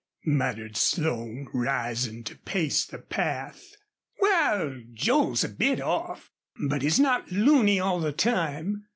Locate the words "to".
2.23-2.35